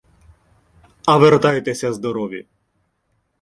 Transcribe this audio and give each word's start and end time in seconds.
—А 1.05 1.17
вертайтеся 1.17 1.93
здорові! 1.93 2.45